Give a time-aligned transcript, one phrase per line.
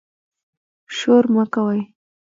[0.97, 1.79] شور مه کوئ